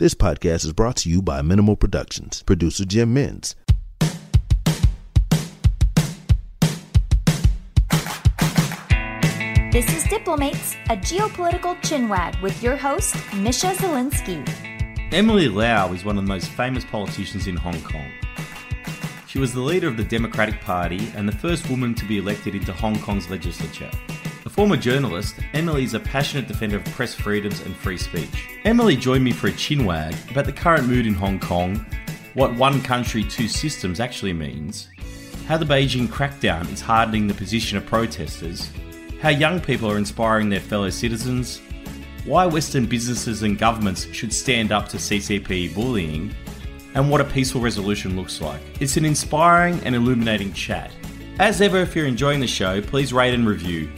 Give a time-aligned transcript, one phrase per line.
[0.00, 2.42] This podcast is brought to you by Minimal Productions.
[2.44, 3.54] Producer Jim Mins.
[9.70, 14.42] This is Diplomates, a geopolitical chinwag with your host, Misha Zelinsky.
[15.12, 18.10] Emily Lau is one of the most famous politicians in Hong Kong.
[19.26, 22.54] She was the leader of the Democratic Party and the first woman to be elected
[22.54, 23.90] into Hong Kong's legislature.
[24.60, 28.46] Former journalist, Emily is a passionate defender of press freedoms and free speech.
[28.64, 31.82] Emily joined me for a chinwag about the current mood in Hong Kong,
[32.34, 34.88] what one country, two systems actually means,
[35.46, 38.70] how the Beijing crackdown is hardening the position of protesters,
[39.22, 41.62] how young people are inspiring their fellow citizens,
[42.26, 46.34] why Western businesses and governments should stand up to CCP bullying,
[46.94, 48.60] and what a peaceful resolution looks like.
[48.78, 50.90] It's an inspiring and illuminating chat.
[51.38, 53.90] As ever, if you're enjoying the show, please rate and review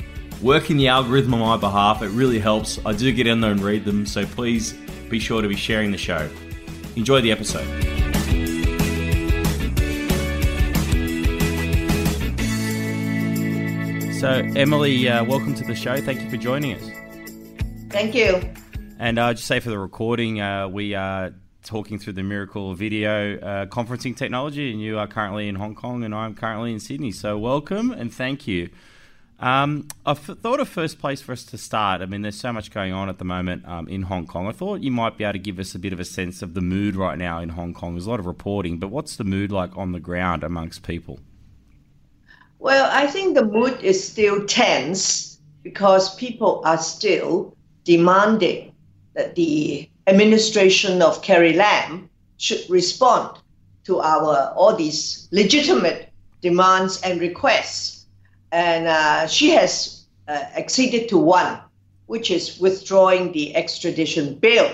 [0.42, 2.02] working the algorithm on my behalf.
[2.02, 2.78] It really helps.
[2.84, 4.73] I do get in there and read them, so please
[5.09, 6.28] be sure to be sharing the show.
[6.96, 7.66] Enjoy the episode.
[14.20, 16.01] So, Emily, uh, welcome to the show.
[16.01, 16.90] Thank you for joining us.
[17.90, 18.40] Thank you.
[18.98, 23.38] And uh, just say for the recording, uh, we are talking through the miracle video
[23.38, 27.10] uh, conferencing technology, and you are currently in Hong Kong, and I'm currently in Sydney.
[27.10, 28.70] So, welcome and thank you.
[29.43, 32.01] Um, I f- thought a first place for us to start.
[32.01, 34.46] I mean, there's so much going on at the moment um, in Hong Kong.
[34.46, 36.54] I thought you might be able to give us a bit of a sense of
[36.54, 37.95] the mood right now in Hong Kong.
[37.95, 41.18] There's a lot of reporting, but what's the mood like on the ground amongst people?
[42.60, 48.73] Well, I think the mood is still tense because people are still demanding
[49.15, 53.38] that the administration of Carrie Lam should respond
[53.87, 58.01] to our all these legitimate demands and requests
[58.52, 61.58] and uh, she has uh, acceded to one,
[62.06, 64.70] which is withdrawing the extradition bill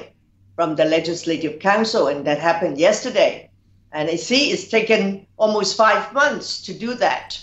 [0.57, 3.49] from the Legislative Council, and that happened yesterday.
[3.93, 7.41] And I see it's taken almost five months to do that.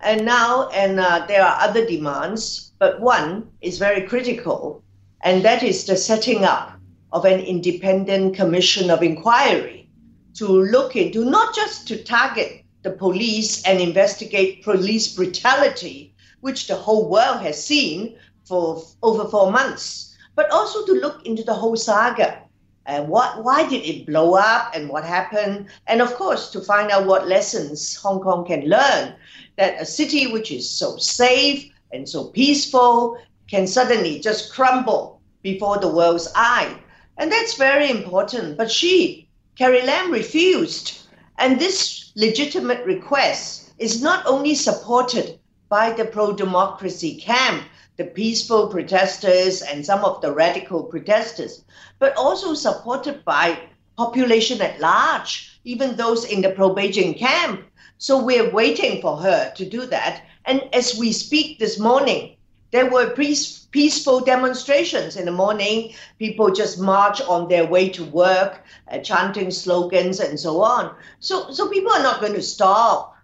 [0.00, 4.82] And now, and uh, there are other demands, but one is very critical,
[5.20, 6.72] and that is the setting up
[7.12, 9.88] of an independent commission of inquiry
[10.34, 16.76] to look into not just to target the police and investigate police brutality, which the
[16.76, 21.74] whole world has seen for over four months, but also to look into the whole
[21.74, 22.42] saga.
[22.86, 25.66] And what, why did it blow up and what happened?
[25.88, 29.16] And of course, to find out what lessons Hong Kong can learn
[29.56, 33.18] that a city which is so safe and so peaceful
[33.50, 36.78] can suddenly just crumble before the world's eye.
[37.18, 38.56] And that's very important.
[38.56, 41.00] But she, Carrie Lam, refused.
[41.38, 45.38] And this legitimate request is not only supported
[45.68, 47.62] by the pro democracy camp,
[47.98, 51.64] the peaceful protesters, and some of the radical protesters,
[51.98, 53.58] but also supported by
[53.98, 57.62] population at large, even those in the pro Beijing camp.
[57.98, 60.22] So we're waiting for her to do that.
[60.46, 62.35] And as we speak this morning,
[62.76, 65.94] there were peace, peaceful demonstrations in the morning.
[66.18, 70.94] People just march on their way to work, uh, chanting slogans and so on.
[71.20, 73.16] So, so people are not going to stop.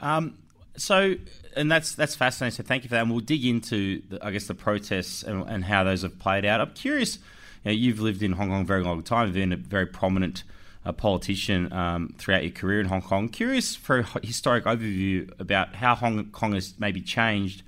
[0.00, 0.36] Um,
[0.76, 1.14] so,
[1.56, 2.54] and that's that's fascinating.
[2.54, 3.02] So, thank you for that.
[3.02, 6.44] And we'll dig into, the, I guess, the protests and, and, how those have played
[6.44, 6.60] out.
[6.60, 7.18] I'm curious.
[7.64, 9.28] You you've lived in Hong Kong a very long time.
[9.28, 10.44] You've been a very prominent
[10.84, 13.30] uh, politician um, throughout your career in Hong Kong.
[13.30, 17.62] Curious for a historic overview about how Hong Kong has maybe changed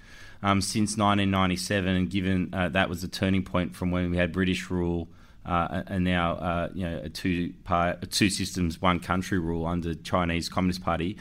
[0.44, 4.30] um, since 1997, and given uh, that was the turning point from when we had
[4.30, 5.08] British rule.
[5.46, 9.94] Uh, and now, uh, you know, a two part, two systems, one country rule under
[9.94, 11.16] Chinese Communist Party.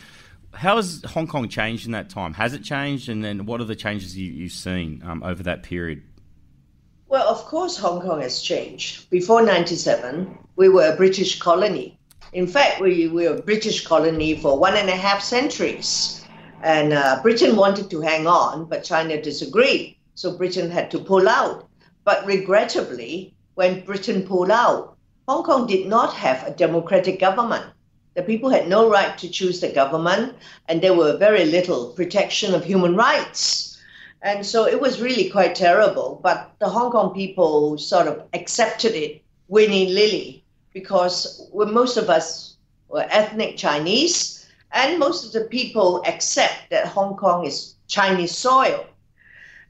[0.53, 2.33] How has Hong Kong changed in that time?
[2.33, 3.07] Has it changed?
[3.09, 6.03] And then, what are the changes you, have seen um, over that period?
[7.07, 9.09] Well, of course, Hong Kong has changed.
[9.09, 11.97] Before 97, we were a British colony.
[12.33, 16.22] In fact, we, we were a British colony for one and a half centuries.
[16.63, 19.97] And uh, Britain wanted to hang on, but China disagreed.
[20.15, 21.67] So Britain had to pull out.
[22.05, 24.95] But regrettably, when Britain pulled out,
[25.27, 27.65] Hong Kong did not have a democratic government.
[28.13, 30.35] The people had no right to choose the government,
[30.69, 33.77] and there were very little protection of human rights.
[34.21, 36.21] And so it was really quite terrible.
[36.23, 42.55] But the Hong Kong people sort of accepted it winning Lily because most of us
[42.87, 44.42] were ethnic Chinese
[44.73, 48.85] and most of the people accept that Hong Kong is Chinese soil.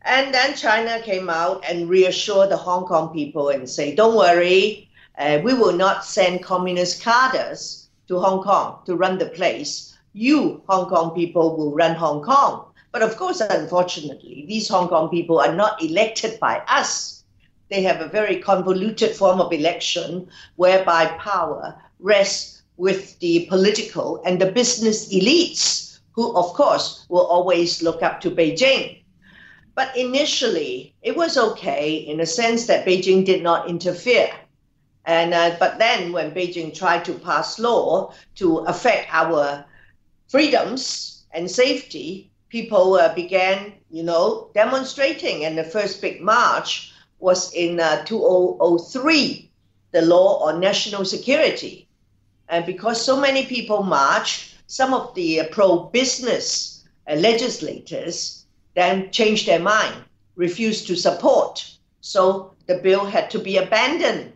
[0.04, 4.90] And then China came out and reassured the Hong Kong people and say, don't worry,
[5.18, 9.98] uh, we will not send communist cadres to Hong Kong to run the place.
[10.14, 12.66] You, Hong Kong people, will run Hong Kong.
[12.92, 17.24] But of course, unfortunately, these Hong Kong people are not elected by us.
[17.70, 20.28] they have a very convoluted form of election
[20.58, 27.82] whereby power rests with the political and the business elites, who, of course, will always
[27.82, 29.04] look up to Beijing.
[29.76, 34.30] But initially, it was okay in the sense that Beijing did not interfere.
[35.06, 39.66] And uh, but then, when Beijing tried to pass law to affect our
[40.30, 45.44] freedoms and safety, people uh, began, you know, demonstrating.
[45.44, 49.52] And the first big march was in uh, 2003,
[49.92, 51.88] the law on national security.
[52.50, 58.46] And because so many people marched, some of the uh, pro-business uh, legislators
[58.76, 59.96] then changed their mind,
[60.36, 61.70] refused to support.
[62.02, 64.34] So the bill had to be abandoned.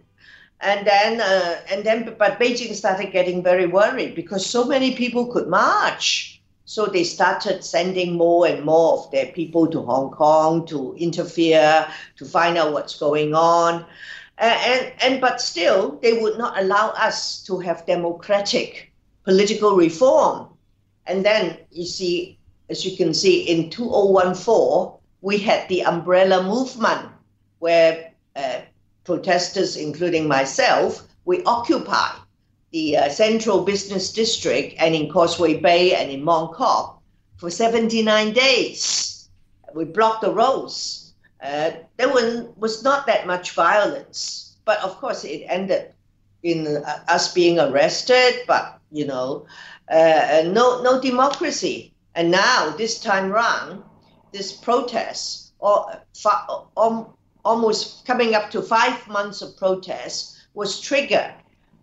[0.61, 5.27] And then, uh, and then, but Beijing started getting very worried because so many people
[5.27, 6.37] could march
[6.67, 11.87] so they started sending more and more of their people to Hong Kong to interfere,
[12.17, 13.85] to find out what's going on.
[14.37, 18.91] And, and, and but still, they would not allow us to have democratic
[19.23, 20.47] political reform.
[21.05, 22.37] And then you see,
[22.69, 27.09] as you can see, in 2014, we had the umbrella movement
[27.59, 28.61] where uh,
[29.03, 32.09] protesters, including myself, we occupy
[32.71, 37.01] the uh, central business district and in Causeway Bay and in Mong Kok
[37.37, 39.29] for 79 days.
[39.73, 41.06] We blocked the roads.
[41.41, 45.93] Uh, there was not that much violence, but of course it ended
[46.43, 49.45] in uh, us being arrested, but you know,
[49.89, 51.93] uh, no, no democracy.
[52.15, 53.83] And now, this time round,
[54.31, 56.01] this protest, or,
[57.45, 61.33] almost coming up to five months of protest, was triggered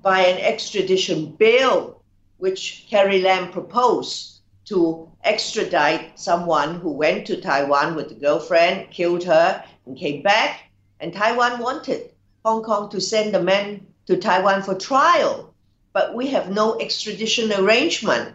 [0.03, 2.03] by an extradition bill,
[2.39, 9.25] which Carrie Lam proposed to extradite someone who went to Taiwan with a girlfriend, killed
[9.25, 10.71] her, and came back.
[11.01, 12.11] And Taiwan wanted
[12.45, 15.53] Hong Kong to send the man to Taiwan for trial.
[15.93, 18.35] But we have no extradition arrangement.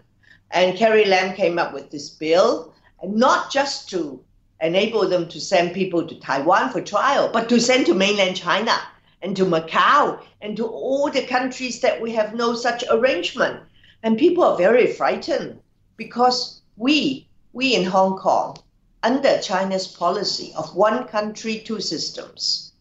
[0.52, 4.24] And Carrie Lam came up with this bill, and not just to
[4.62, 8.76] enable them to send people to Taiwan for trial, but to send to mainland China
[9.22, 13.62] and to Macau and to all the countries that we have no such arrangement.
[14.04, 15.60] And people are very frightened
[15.98, 18.58] because we, we in Hong Kong,
[19.04, 22.72] under China's policy of one country, two systems,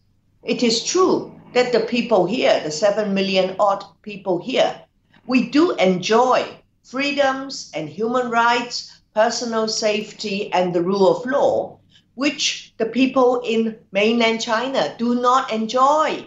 [0.41, 4.81] it is true that the people here, the seven million odd people here,
[5.27, 6.47] we do enjoy
[6.83, 11.77] freedoms and human rights, personal safety, and the rule of law
[12.15, 16.25] which the people in mainland China do not enjoy.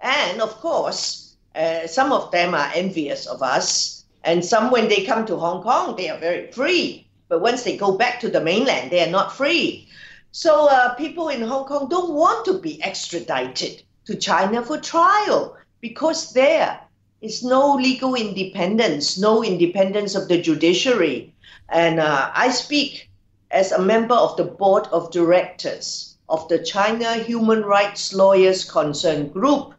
[0.00, 4.01] And of course, uh, some of them are envious of us.
[4.24, 7.06] And some, when they come to Hong Kong, they are very free.
[7.28, 9.88] But once they go back to the mainland, they are not free.
[10.30, 15.56] So uh, people in Hong Kong don't want to be extradited to China for trial
[15.80, 16.80] because there
[17.20, 21.34] is no legal independence, no independence of the judiciary.
[21.68, 23.10] And uh, I speak
[23.50, 29.28] as a member of the board of directors of the China Human Rights Lawyers Concern
[29.28, 29.74] Group.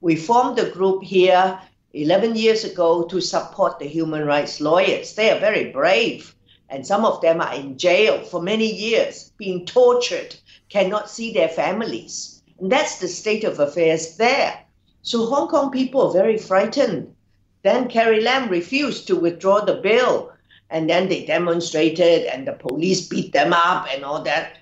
[0.00, 1.58] We formed the group here
[1.96, 5.14] 11 years ago to support the human rights lawyers.
[5.14, 6.34] They are very brave,
[6.68, 10.36] and some of them are in jail for many years, being tortured,
[10.68, 12.42] cannot see their families.
[12.60, 14.60] And that's the state of affairs there.
[15.00, 17.14] So Hong Kong people are very frightened.
[17.62, 20.32] Then Carrie Lam refused to withdraw the bill
[20.68, 24.58] and then they demonstrated and the police beat them up and all that.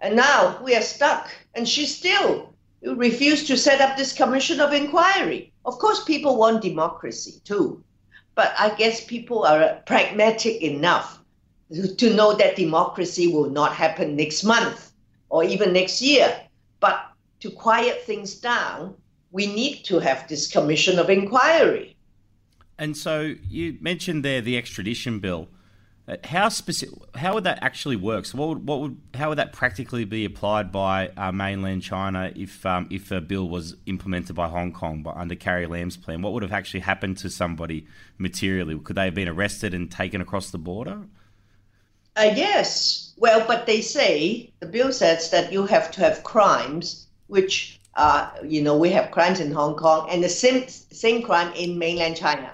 [0.00, 1.30] And now we are stuck.
[1.54, 2.49] And she still
[2.82, 5.52] refused to set up this commission of inquiry.
[5.64, 7.82] Of course, people want democracy too.
[8.34, 11.18] But I guess people are pragmatic enough
[11.98, 14.92] to know that democracy will not happen next month
[15.28, 16.40] or even next year.
[16.80, 17.04] But
[17.40, 18.94] to quiet things down,
[19.30, 21.96] we need to have this commission of inquiry.
[22.78, 25.48] And so you mentioned there the extradition bill.
[26.10, 26.98] Uh, how specific?
[27.14, 28.26] How would that actually work?
[28.26, 32.32] So what would, what would how would that practically be applied by uh, mainland China
[32.34, 36.22] if um, if a bill was implemented by Hong Kong by, under Carrie Lam's plan?
[36.22, 37.86] What would have actually happened to somebody
[38.18, 38.76] materially?
[38.78, 41.02] Could they have been arrested and taken across the border?
[42.16, 43.14] Uh, yes.
[43.16, 48.30] Well, but they say the bill says that you have to have crimes which uh,
[48.44, 52.16] you know we have crimes in Hong Kong and the same same crime in mainland
[52.16, 52.50] China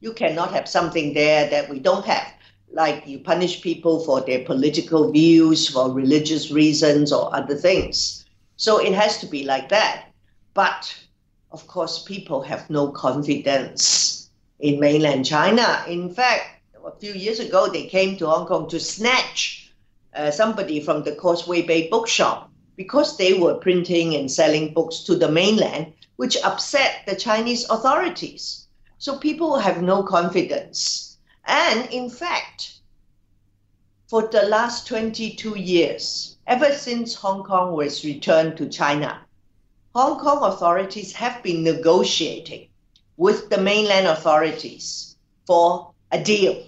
[0.00, 2.32] you cannot have something there that we don't have.
[2.72, 8.24] Like you punish people for their political views, for religious reasons, or other things.
[8.56, 10.06] So it has to be like that.
[10.54, 10.94] But
[11.50, 15.84] of course, people have no confidence in mainland China.
[15.88, 19.72] In fact, a few years ago, they came to Hong Kong to snatch
[20.14, 22.48] uh, somebody from the Causeway Bay bookshop.
[22.78, 28.68] because they were printing and selling books to the mainland, which upset the Chinese authorities.
[28.98, 31.07] So people have no confidence.
[31.48, 32.74] And in fact,
[34.06, 39.18] for the last 22 years, ever since Hong Kong was returned to China,
[39.94, 42.68] Hong Kong authorities have been negotiating
[43.16, 46.66] with the mainland authorities for a deal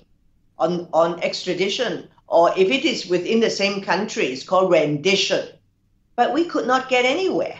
[0.59, 5.47] on, on extradition, or if it is within the same country, it's called rendition.
[6.17, 7.59] But we could not get anywhere.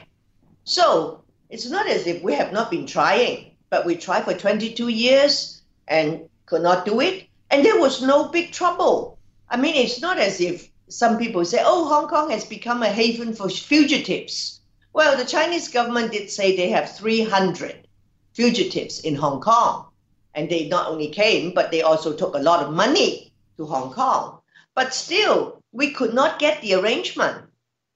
[0.65, 4.89] So it's not as if we have not been trying, but we tried for 22
[4.89, 7.27] years and could not do it.
[7.51, 9.19] And there was no big trouble.
[9.49, 12.89] I mean, it's not as if some people say, oh, Hong Kong has become a
[12.89, 14.61] haven for fugitives.
[14.93, 17.87] Well, the Chinese government did say they have 300
[18.35, 19.87] fugitives in Hong Kong.
[20.35, 23.93] And they not only came, but they also took a lot of money to Hong
[23.93, 24.41] Kong.
[24.75, 27.39] But still, we could not get the arrangement.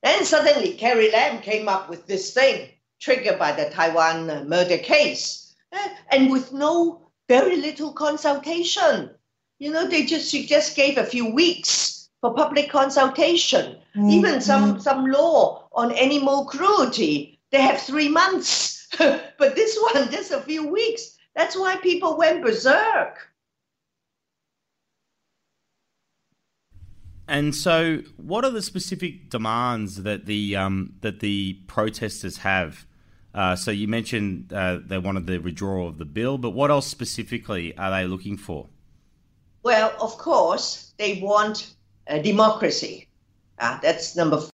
[0.02, 2.70] Then suddenly, Carrie Lam came up with this thing,
[3.00, 9.10] triggered by the Taiwan murder case, eh, and with no, very little consultation.
[9.58, 13.76] You know, they just she just gave a few weeks for public consultation.
[13.96, 14.10] Mm-hmm.
[14.10, 18.88] Even some some law on animal cruelty, they have three months.
[18.98, 21.16] but this one, just a few weeks.
[21.34, 23.18] That's why people went berserk.
[27.26, 32.86] And so, what are the specific demands that the um, that the protesters have?
[33.34, 36.86] Uh, so you mentioned uh, they wanted the withdrawal of the bill, but what else
[36.86, 38.68] specifically are they looking for?
[39.64, 41.74] Well, of course, they want
[42.06, 43.08] uh, democracy.
[43.58, 44.50] Uh, that's number four.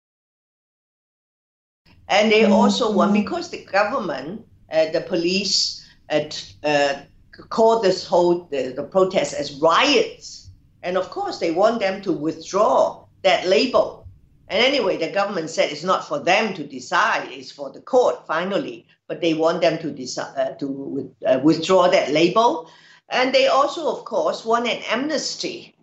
[2.08, 6.94] And they also want, because the government, uh, the police, uh,
[7.50, 10.50] call this whole the, the protest as riots.
[10.84, 13.99] And of course, they want them to withdraw that label.
[14.50, 18.26] And anyway, the government said it's not for them to decide; it's for the court
[18.26, 18.88] finally.
[19.08, 22.70] But they want them to decide uh, to uh, withdraw that label,
[23.10, 25.76] and they also, of course, want an amnesty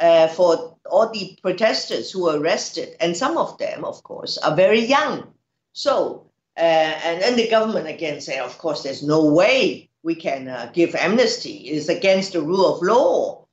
[0.00, 4.54] uh, for all the protesters who were arrested, and some of them, of course, are
[4.56, 5.32] very young.
[5.72, 6.26] So,
[6.56, 10.70] uh, and then the government again say, of course, there's no way we can uh,
[10.72, 11.68] give amnesty.
[11.68, 13.46] It is against the rule of law.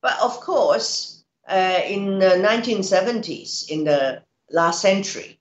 [0.00, 1.15] But of course,
[1.48, 5.38] uh, in the 1970s, in the last century,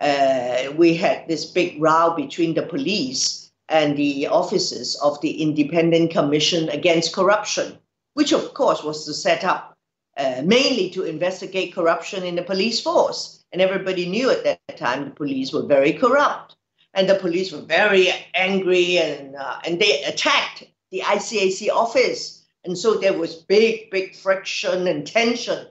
[0.00, 6.10] uh, we had this big row between the police and the officers of the Independent
[6.10, 7.78] Commission Against Corruption,
[8.14, 9.76] which of course was to set up
[10.16, 13.44] uh, mainly to investigate corruption in the police force.
[13.52, 16.56] And everybody knew at that time the police were very corrupt.
[16.94, 22.37] And the police were very angry and, uh, and they attacked the ICAC office.
[22.64, 25.66] And so there was big, big friction and tension.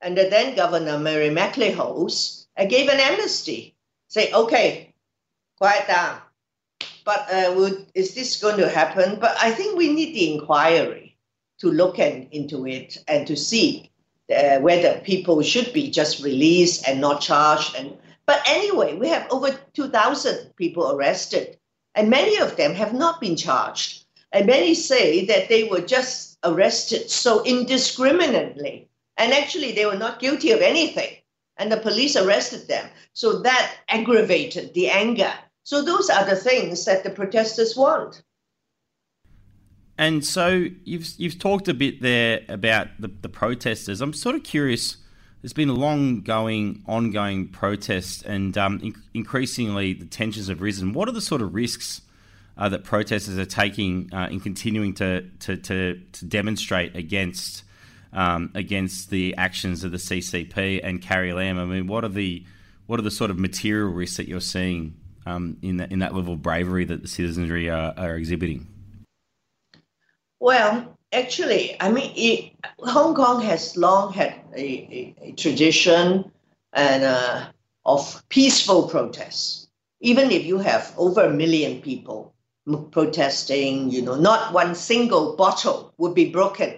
[0.00, 3.74] And the then Governor Murray MacLehose uh, gave an amnesty,
[4.08, 4.94] say, okay,
[5.56, 6.20] quiet down.
[7.04, 9.18] But uh, would, is this going to happen?
[9.20, 11.16] But I think we need the inquiry
[11.58, 13.90] to look in, into it and to see
[14.34, 17.76] uh, whether people should be just released and not charged.
[17.76, 21.58] And but anyway, we have over 2,000 people arrested,
[21.94, 24.04] and many of them have not been charged.
[24.32, 30.20] And many say that they were just arrested so indiscriminately, and actually they were not
[30.20, 31.14] guilty of anything,
[31.56, 32.88] and the police arrested them.
[33.12, 35.32] So that aggravated the anger.
[35.62, 38.22] So those are the things that the protesters want.
[39.98, 44.00] And so you've you've talked a bit there about the, the protesters.
[44.00, 44.98] I'm sort of curious.
[45.42, 50.92] There's been a long going, ongoing protest, and um, in- increasingly the tensions have risen.
[50.92, 52.02] What are the sort of risks
[52.56, 57.64] uh, that protesters are taking uh, in continuing to, to, to, to demonstrate against
[58.12, 61.58] um, against the actions of the CCP and Carrie Lam?
[61.58, 62.44] I mean, what are the
[62.86, 64.96] what are the sort of material risks that you're seeing
[65.26, 68.66] um, in that in that level of bravery that the citizenry are, are exhibiting?
[70.40, 76.30] Well, actually, I mean, it, Hong Kong has long had a, a, a tradition
[76.72, 77.46] and uh,
[77.84, 79.68] of peaceful protests.
[80.00, 82.34] Even if you have over a million people
[82.90, 86.74] protesting, you know, not one single bottle would be broken,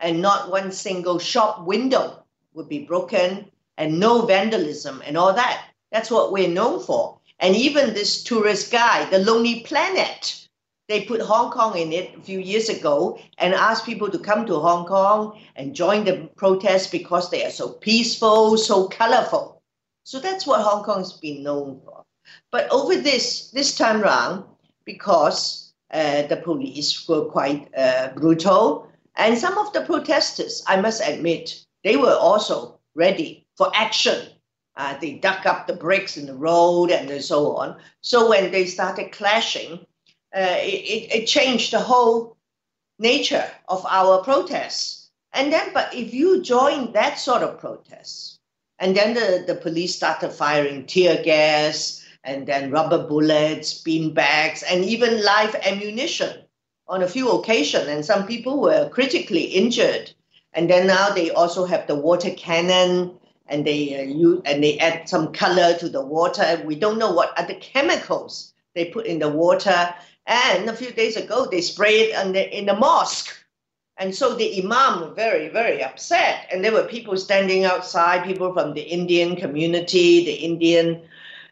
[0.00, 2.22] and not one single shop window
[2.54, 5.68] would be broken, and no vandalism and all that.
[5.92, 7.18] That's what we're known for.
[7.38, 10.48] And even this tourist guide, the Lonely Planet,
[10.88, 14.46] they put Hong Kong in it a few years ago and asked people to come
[14.46, 19.60] to Hong Kong and join the protests because they are so peaceful, so colorful.
[20.04, 22.04] So that's what Hong Kong's been known for.
[22.52, 24.44] But over this this time round,
[24.86, 31.02] because uh, the police were quite uh, brutal, and some of the protesters, I must
[31.06, 34.28] admit, they were also ready for action.
[34.76, 37.76] Uh, they dug up the bricks in the road and so on.
[38.02, 39.86] So when they started clashing,
[40.36, 42.36] uh, it, it changed the whole
[42.98, 45.10] nature of our protests.
[45.32, 48.38] And then, but if you join that sort of protests,
[48.78, 54.62] and then the, the police started firing tear gas and then rubber bullets, bean bags,
[54.64, 56.42] and even live ammunition
[56.88, 57.86] on a few occasions.
[57.86, 60.12] And some people were critically injured.
[60.52, 63.18] And then now they also have the water cannon
[63.48, 66.60] and they uh, use, and they add some color to the water.
[66.64, 69.94] We don't know what other chemicals they put in the water.
[70.26, 73.32] And a few days ago, they sprayed it the, in the mosque.
[73.98, 76.48] And so the imam were very, very upset.
[76.52, 81.02] And there were people standing outside, people from the Indian community, the Indian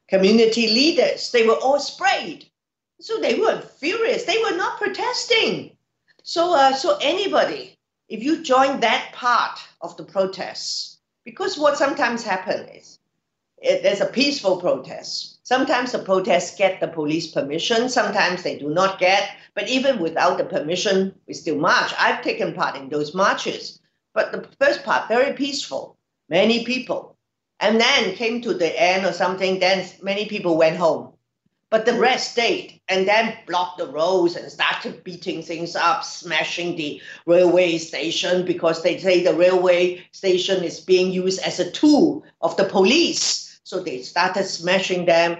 [0.08, 1.30] community leaders.
[1.30, 2.46] They were all sprayed.
[3.00, 4.24] So they were furious.
[4.24, 5.76] They were not protesting.
[6.22, 12.22] So, uh, so anybody, if you join that part of the protests, because what sometimes
[12.22, 12.98] happens is
[13.58, 15.38] it, there's a peaceful protest.
[15.46, 19.36] Sometimes the protests get the police permission, sometimes they do not get.
[19.54, 21.92] But even without the permission, we still march.
[21.98, 23.80] I've taken part in those marches.
[24.14, 25.96] But the first part, very peaceful,
[26.28, 27.13] many people.
[27.64, 31.14] And then came to the end or something, then many people went home.
[31.70, 32.00] But the mm.
[32.00, 37.78] rest stayed and then blocked the roads and started beating things up, smashing the railway
[37.78, 42.64] station because they say the railway station is being used as a tool of the
[42.64, 43.58] police.
[43.64, 45.38] So they started smashing them.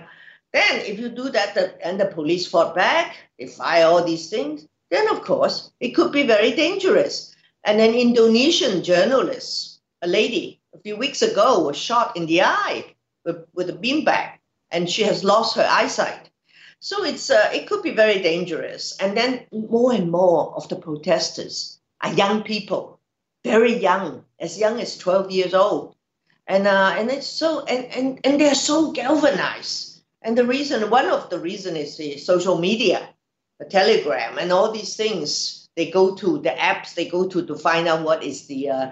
[0.55, 4.67] Then, if you do that and the police fought back, they fire all these things,
[4.91, 7.37] then of course it could be very dangerous.
[7.65, 12.85] And an Indonesian journalist, a lady, a few weeks ago was shot in the eye
[13.25, 14.39] with, with a beanbag
[14.71, 16.31] and she has lost her eyesight.
[16.81, 18.97] So it's uh, it could be very dangerous.
[18.99, 23.01] And then more and more of the protesters are young people,
[23.43, 25.97] very young, as young as 12 years old.
[26.47, 30.03] And uh, and it's so and, and and they're so galvanized.
[30.21, 33.09] And the reason, one of the reason is the social media,
[33.59, 37.55] the telegram, and all these things they go to the apps they go to to
[37.57, 38.91] find out what is the uh,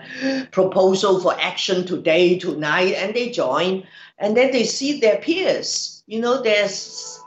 [0.50, 3.86] proposal for action today tonight and they join.
[4.18, 6.02] And then they see their peers.
[6.06, 7.20] You know there's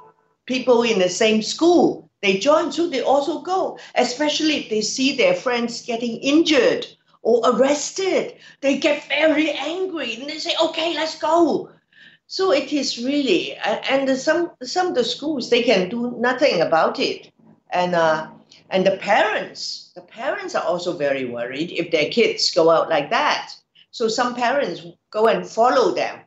[0.45, 2.09] people in the same school.
[2.21, 3.79] They join so they also go.
[3.95, 6.87] Especially if they see their friends getting injured
[7.21, 8.35] or arrested.
[8.61, 11.69] They get very angry and they say okay let's go.
[12.27, 16.99] So it is really and some some of the schools they can do nothing about
[16.99, 17.31] it.
[17.71, 18.27] And uh,
[18.75, 23.09] and the parents, the parents are also very worried if their kids go out like
[23.09, 23.53] that.
[23.91, 26.19] So some parents go and follow them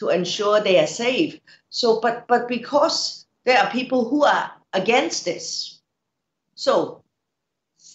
[0.00, 1.38] to ensure they are safe.
[1.70, 5.78] So, but but because there are people who are against this,
[6.56, 7.04] so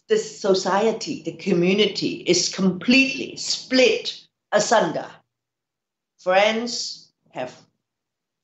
[0.08, 4.22] the society, the community is completely split
[4.54, 5.12] asunder.
[6.17, 7.54] Friends have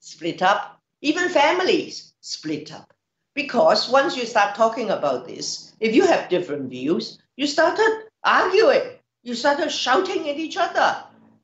[0.00, 2.93] split up, even families split up.
[3.34, 8.82] Because once you start talking about this, if you have different views, you started arguing,
[9.22, 10.96] you started shouting at each other.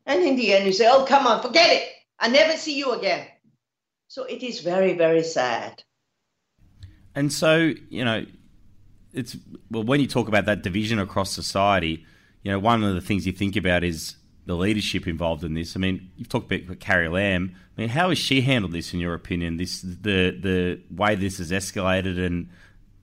[0.06, 1.88] And in the end, you say, oh, come on, forget it.
[2.18, 3.26] I never see you again.
[4.08, 5.82] So it is very, very sad.
[7.14, 8.24] And so, you know,
[9.12, 9.36] it's
[9.70, 12.06] well, when you talk about that division across society,
[12.42, 14.14] you know, one of the things you think about is
[14.50, 15.76] the leadership involved in this.
[15.76, 17.54] I mean, you've talked about Carrie Lam.
[17.78, 19.58] I mean, how has she handled this, in your opinion?
[19.58, 22.48] This the the way this has escalated and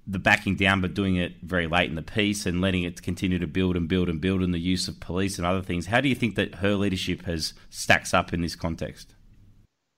[0.05, 3.39] the backing down, but doing it very late in the piece and letting it continue
[3.39, 5.86] to build and build and build in the use of police and other things.
[5.86, 9.15] How do you think that her leadership has stacks up in this context?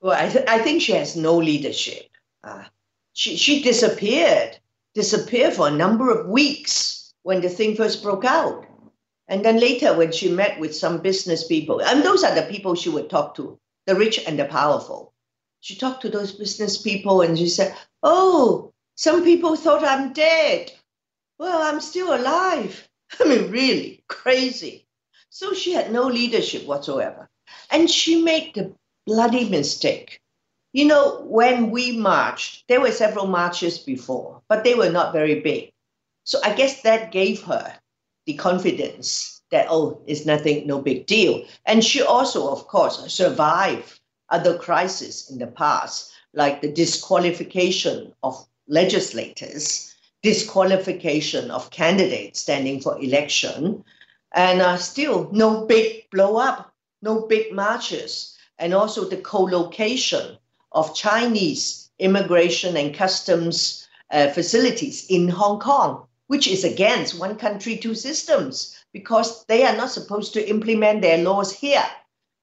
[0.02, 2.10] Well, I, th- I think she has no leadership.
[2.44, 2.66] Uh,
[3.14, 4.60] she she disappeared,
[4.94, 8.69] disappeared for a number of weeks when the thing first broke out.
[9.30, 12.74] And then later, when she met with some business people, and those are the people
[12.74, 15.14] she would talk to, the rich and the powerful.
[15.60, 20.72] She talked to those business people and she said, Oh, some people thought I'm dead.
[21.38, 22.90] Well, I'm still alive.
[23.20, 24.88] I mean, really crazy.
[25.30, 27.30] So she had no leadership whatsoever.
[27.70, 28.74] And she made the
[29.06, 30.22] bloody mistake.
[30.74, 35.40] You know, when we marched, there were several marches before, but they were not very
[35.42, 35.72] big.
[36.24, 37.76] So I guess that gave her
[38.30, 41.44] the confidence that, oh, it's nothing, no big deal.
[41.66, 48.46] And she also, of course, survived other crises in the past, like the disqualification of
[48.68, 53.84] legislators, disqualification of candidates standing for election,
[54.34, 60.38] and uh, still no big blow up, no big marches, and also the co-location
[60.74, 67.76] of Chinese immigration and customs uh, facilities in Hong Kong which is against one country,
[67.76, 71.84] two systems, because they are not supposed to implement their laws here.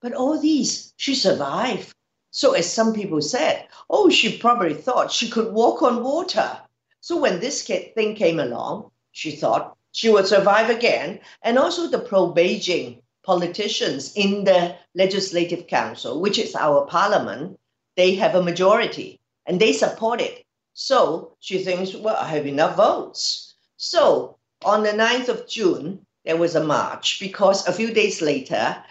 [0.01, 1.93] But all these, she survived.
[2.31, 6.59] So, as some people said, oh, she probably thought she could walk on water.
[6.99, 11.21] So, when this thing came along, she thought she would survive again.
[11.41, 17.57] And also, the pro Beijing politicians in the Legislative Council, which is our parliament,
[17.95, 20.43] they have a majority and they support it.
[20.73, 23.46] So, she thinks, well, I have enough votes.
[23.77, 28.83] So, on the 9th of June, there was a march because a few days later,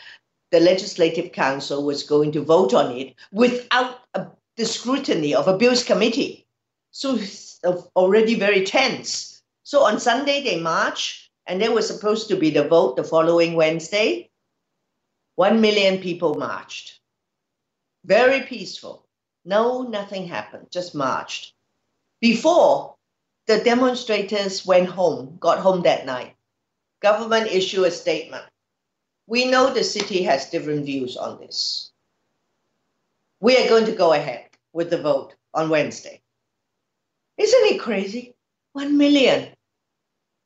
[0.52, 5.58] the Legislative Council was going to vote on it without a, the scrutiny of a
[5.58, 6.46] Bills Committee.
[6.92, 7.18] So
[7.96, 9.42] already very tense.
[9.64, 13.54] So on Sunday, they marched, and there was supposed to be the vote the following
[13.54, 14.30] Wednesday.
[15.34, 17.00] One million people marched.
[18.04, 19.04] Very peaceful.
[19.44, 21.52] No, nothing happened, just marched.
[22.20, 22.95] Before,
[23.46, 26.34] the demonstrators went home, got home that night.
[27.00, 28.44] Government issued a statement
[29.26, 31.90] we know the city has different views on this.
[33.40, 36.22] We are going to go ahead with the vote on Wednesday.
[37.36, 38.34] Isn't it crazy?
[38.72, 39.48] One million.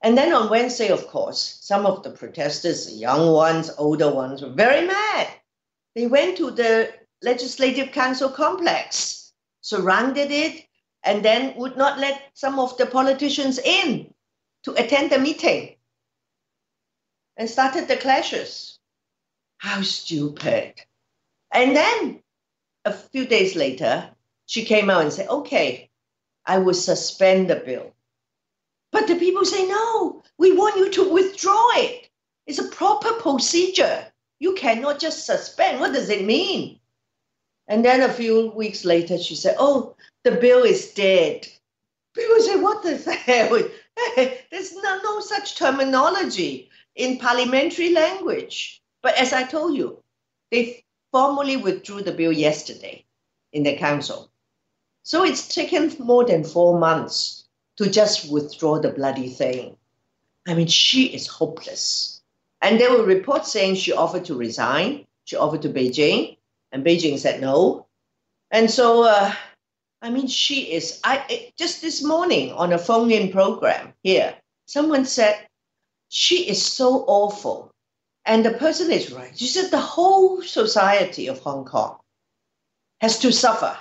[0.03, 4.41] And then on Wednesday, of course, some of the protesters, the young ones, older ones,
[4.41, 5.29] were very mad.
[5.95, 10.65] They went to the Legislative Council complex, surrounded it,
[11.03, 14.13] and then would not let some of the politicians in
[14.65, 15.77] to attend the meeting
[17.37, 18.79] and started the clashes.
[19.59, 20.75] How stupid.
[21.53, 22.21] And then
[22.85, 24.11] a few days later,
[24.47, 25.91] she came out and said, okay,
[26.47, 27.93] I will suspend the bill.
[28.93, 32.09] But the people say, no, we want you to withdraw it.
[32.47, 34.05] It's a proper procedure.
[34.39, 35.81] You cannot just suspend.
[35.81, 36.81] What does it mean?
[37.69, 41.47] And then a few weeks later, she said, oh, the bill is dead.
[42.15, 43.63] People say, what the hell?
[44.51, 48.83] There's no, no such terminology in parliamentary language.
[49.03, 50.03] But as I told you,
[50.51, 53.05] they formally withdrew the bill yesterday
[53.53, 54.31] in the council.
[55.03, 57.45] So it's taken more than four months
[57.77, 59.77] to just withdraw the bloody thing.
[60.47, 62.21] I mean, she is hopeless.
[62.63, 65.07] And there were reports saying she offered to resign.
[65.25, 66.37] She offered to Beijing,
[66.73, 67.87] and Beijing said no.
[68.51, 69.33] And so, uh,
[70.03, 71.01] I mean, she is.
[71.05, 74.35] I just this morning on a phone-in program here,
[74.67, 75.47] someone said
[76.09, 77.71] she is so awful.
[78.27, 79.37] And the person is right.
[79.37, 81.99] She said the whole society of Hong Kong
[83.01, 83.77] has to suffer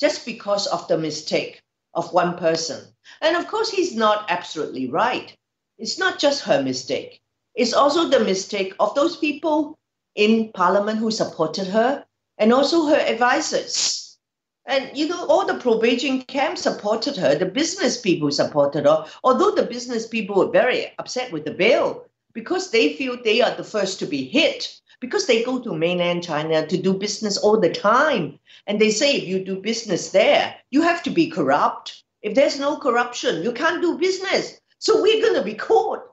[0.00, 1.60] just because of the mistake
[1.94, 2.82] of one person.
[3.20, 5.34] And of course, he's not absolutely right.
[5.78, 7.20] It's not just her mistake,
[7.54, 9.78] it's also the mistake of those people
[10.14, 12.04] in parliament who supported her
[12.38, 14.09] and also her advisors.
[14.66, 19.06] And you know, all the pro Beijing camp supported her, the business people supported her,
[19.24, 23.54] although the business people were very upset with the bill because they feel they are
[23.56, 27.58] the first to be hit because they go to mainland China to do business all
[27.58, 28.38] the time.
[28.66, 32.04] And they say if you do business there, you have to be corrupt.
[32.22, 34.60] If there's no corruption, you can't do business.
[34.78, 36.04] So we're going to be caught.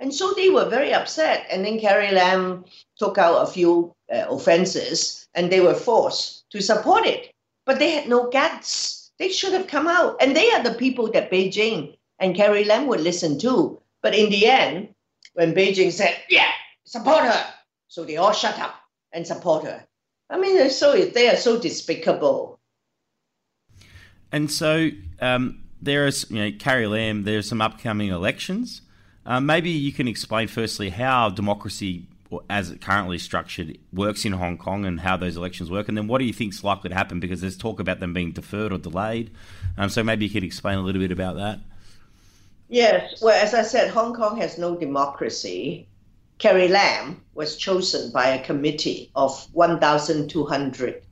[0.00, 1.46] And so they were very upset.
[1.48, 2.64] And then Carrie Lam
[2.98, 7.33] took out a few uh, offenses and they were forced to support it
[7.66, 9.10] but they had no guts.
[9.18, 10.16] They should have come out.
[10.20, 13.80] And they are the people that Beijing and Carrie Lam would listen to.
[14.02, 14.94] But in the end,
[15.34, 16.50] when Beijing said, yeah,
[16.84, 17.46] support her,
[17.88, 18.74] so they all shut up
[19.12, 19.86] and support her.
[20.30, 22.58] I mean, so they are so despicable.
[24.32, 28.82] And so um, there is, you know, Carrie Lam, there are some upcoming elections.
[29.26, 32.08] Uh, maybe you can explain firstly how democracy
[32.48, 36.06] as it currently structured works in Hong Kong and how those elections work, and then
[36.06, 37.20] what do you think is likely to happen?
[37.20, 39.30] Because there's talk about them being deferred or delayed.
[39.76, 41.60] Um, so maybe you could explain a little bit about that.
[42.68, 45.86] Yes, well, as I said, Hong Kong has no democracy.
[46.38, 51.02] Carrie Lam was chosen by a committee of 1,200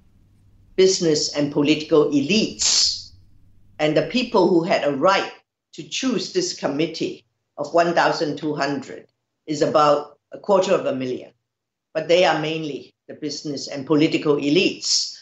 [0.77, 3.13] business and political elites.
[3.79, 5.33] And the people who had a right
[5.75, 7.25] to choose this committee
[7.59, 9.07] of 1,200
[9.47, 11.33] is about a quarter of a million,
[11.95, 15.17] but they are mainly the business and political elites.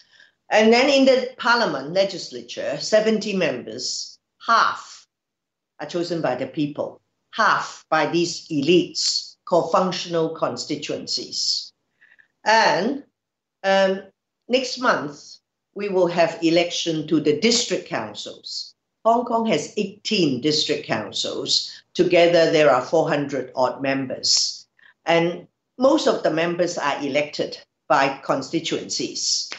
[0.51, 5.07] And then in the parliament, legislature, 70 members, half
[5.79, 7.01] are chosen by the people,
[7.33, 11.73] half by these elites called functional constituencies.
[12.45, 13.05] And
[13.65, 14.03] um,
[14.49, 15.37] next month,
[15.75, 18.75] we will have election to the district councils.
[19.05, 21.71] Hong Kong has 18 district councils.
[21.95, 24.60] Together, there are 400 odd members.
[25.05, 25.47] And
[25.79, 27.59] most of the members are elected
[27.89, 29.51] by constituencies.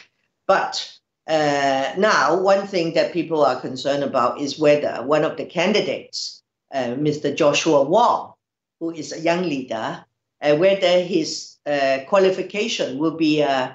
[0.48, 0.92] But
[1.28, 6.42] uh, now, one thing that people are concerned about is whether one of the candidates,
[6.74, 7.36] uh, Mr.
[7.36, 8.34] Joshua Wong,
[8.80, 10.04] who is a young leader,
[10.42, 13.72] uh, whether his uh, qualification will be uh,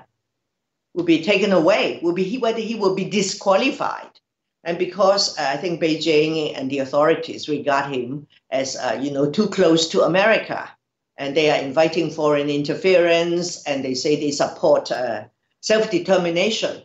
[0.95, 2.01] will be taken away.
[2.03, 4.11] Will be whether he will be disqualified,
[4.65, 9.49] and because uh, I think Beijing and the authorities regard him as you know too
[9.49, 10.69] close to America,
[11.19, 15.25] and they are inviting foreign interference, and they say they support uh,
[15.61, 16.83] self determination,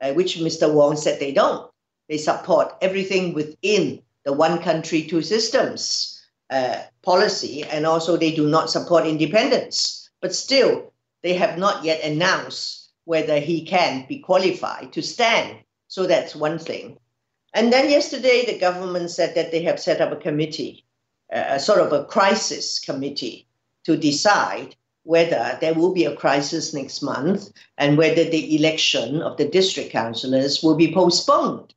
[0.00, 0.72] uh, which Mr.
[0.72, 1.70] Wong said they don't.
[2.08, 8.48] They support everything within the one country, two systems uh, policy, and also they do
[8.48, 10.10] not support independence.
[10.20, 10.92] But still,
[11.22, 15.58] they have not yet announced whether he can be qualified to stand.
[15.88, 16.98] So that's one thing.
[17.54, 20.84] And then yesterday, the government said that they have set up a committee,
[21.32, 23.46] uh, a sort of a crisis committee,
[23.84, 29.36] to decide whether there will be a crisis next month and whether the election of
[29.36, 31.74] the district councillors will be postponed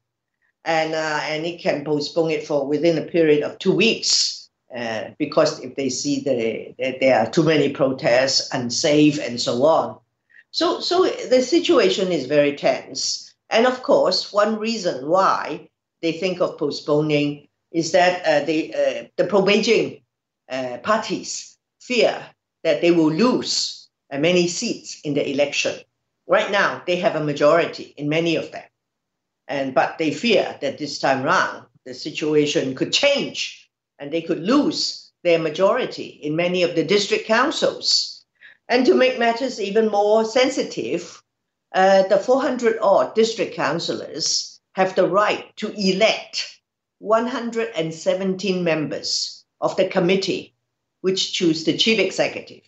[0.66, 5.06] and uh, and it can postpone it for within a period of two weeks uh,
[5.18, 9.98] because if they see the, that there are too many protests, unsafe, and so on.
[10.52, 15.70] So so the situation is very tense, and of course, one reason why
[16.02, 20.02] they think of postponing is that uh, the uh, the pro Beijing
[20.50, 21.55] uh, parties
[21.88, 22.26] fear
[22.64, 25.80] that they will lose many seats in the election.
[26.28, 28.64] Right now, they have a majority in many of them
[29.48, 33.70] and but they fear that this time round the situation could change
[34.00, 38.26] and they could lose their majority in many of the district councils.
[38.68, 41.22] And to make matters even more sensitive,
[41.74, 46.60] uh, the 400 odd district councillors have the right to elect
[47.00, 50.55] 117 members of the committee,
[51.06, 52.64] which choose the chief executive,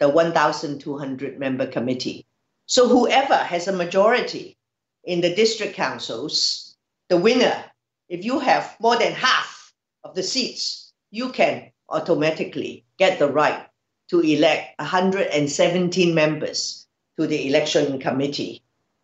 [0.00, 2.24] the 1,200 member committee.
[2.64, 4.56] So whoever has a majority
[5.04, 6.74] in the district councils,
[7.10, 7.62] the winner,
[8.08, 13.68] if you have more than half of the seats, you can automatically get the right
[14.08, 16.86] to elect 117 members
[17.18, 18.62] to the election committee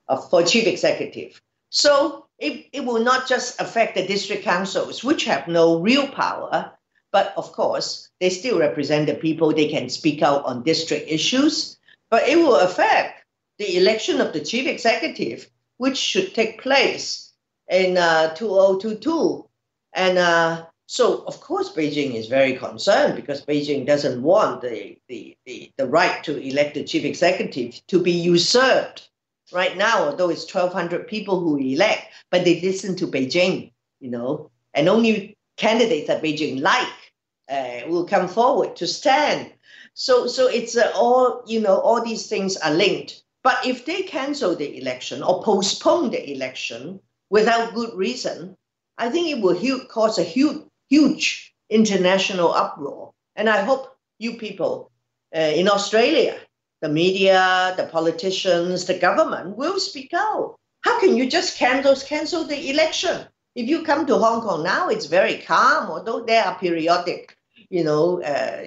[0.09, 1.39] of, for chief executive.
[1.69, 6.78] So it, it will not just affect the district councils, which have no real power,
[7.13, 9.53] but of course, they still represent the people.
[9.53, 11.79] They can speak out on district issues,
[12.11, 13.25] but it will affect
[13.59, 17.33] the election of the chief executive which should take place
[17.69, 19.49] in uh, 2022.
[19.95, 25.37] And uh, so, of course, Beijing is very concerned because Beijing doesn't want the, the,
[25.47, 29.09] the, the right to elect the chief executive to be usurped.
[29.51, 34.51] Right now, although it's 1,200 people who elect, but they listen to Beijing, you know,
[34.75, 37.13] and only candidates that Beijing like
[37.51, 39.53] uh, will come forward to stand.
[39.95, 43.23] So, so it's uh, all, you know, all these things are linked.
[43.43, 48.57] But if they cancel the election or postpone the election without good reason,
[48.97, 53.13] I think it will cause a huge, huge international uproar.
[53.37, 54.91] And I hope you people
[55.35, 56.37] uh, in Australia,
[56.81, 60.57] the media, the politicians, the government will speak out.
[60.83, 63.27] How can you just cancel, cancel the election?
[63.59, 67.37] If you come to Hong Kong now, it's very calm, although there are periodic,
[67.69, 68.65] you know, uh,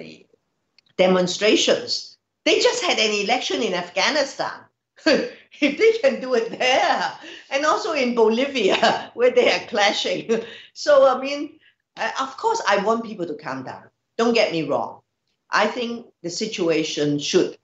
[0.98, 2.12] demonstrations
[2.44, 4.64] they just had an election in Afghanistan.
[5.06, 7.12] if they can do it there,
[7.50, 10.44] and also in Bolivia, where they are clashing.
[10.74, 11.60] So, I mean,
[11.98, 13.90] uh, of course, I want people to calm down.
[14.16, 15.02] Don't get me wrong.
[15.50, 17.58] I think the situation should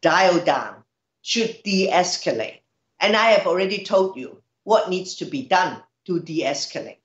[0.00, 0.82] dial down,
[1.20, 2.60] should de escalate.
[3.00, 6.98] And I have already told you what needs to be done to de escalate.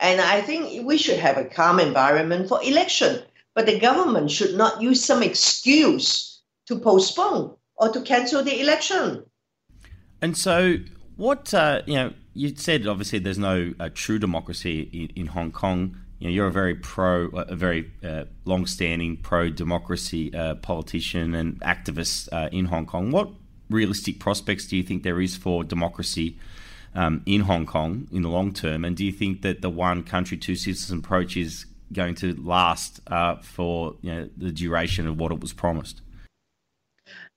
[0.00, 3.22] And I think we should have a calm environment for election.
[3.54, 9.24] But the government should not use some excuse to postpone or to cancel the election.
[10.20, 10.76] And so,
[11.16, 15.52] what uh, you know, you said obviously there's no uh, true democracy in, in, Hong
[15.52, 15.96] Kong.
[16.18, 22.28] You know, you're a very pro, a very uh, long-standing pro-democracy uh, politician and activist
[22.32, 23.10] uh, in Hong Kong.
[23.12, 23.30] What
[23.70, 26.38] realistic prospects do you think there is for democracy
[26.94, 28.84] um, in Hong Kong in the long term?
[28.84, 33.00] And do you think that the one country, two systems approach is going to last
[33.08, 36.00] uh, for you know, the duration of what it was promised?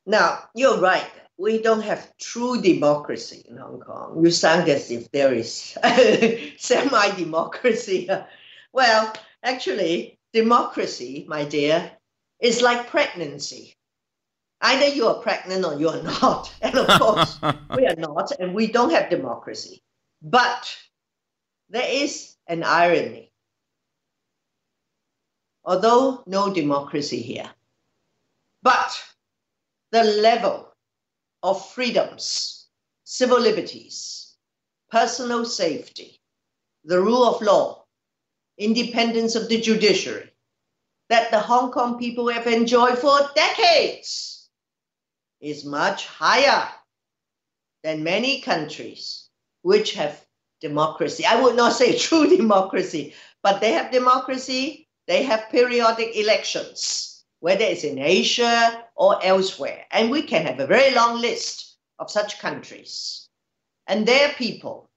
[0.06, 1.10] Now, you're right.
[1.38, 4.24] We don't have true democracy in Hong Kong.
[4.24, 5.78] You sound as if there is
[6.58, 8.10] semi democracy.
[8.74, 11.92] Well, actually, democracy, my dear,
[12.40, 13.77] is like pregnancy.
[14.62, 16.54] Either you are pregnant or you are not.
[16.62, 17.40] And of course,
[17.76, 19.84] we are not, and we don't have democracy.
[20.22, 20.76] But
[21.70, 23.32] there is an irony.
[25.64, 27.50] Although no democracy here,
[28.64, 29.04] but
[29.92, 30.74] the level
[31.44, 32.68] of freedoms,
[33.04, 34.36] civil liberties,
[34.90, 36.20] personal safety,
[36.86, 37.84] the rule of law,
[38.58, 40.32] independence of the judiciary,
[41.10, 44.37] that the Hong Kong people have enjoyed for decades
[45.42, 46.68] is much higher
[47.84, 49.30] than many countries
[49.62, 50.26] which have
[50.62, 51.26] democracy.
[51.26, 57.64] I would not say true democracy, but they have democracy, they have periodic elections, whether
[57.64, 59.86] it's in Asia or elsewhere.
[59.92, 63.30] And we can have a very long list of such countries
[63.88, 64.90] and their people.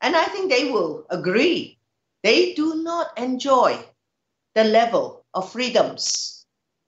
[0.00, 1.78] And I think they will agree.
[2.22, 3.78] They do not enjoy
[4.54, 6.44] the level of freedoms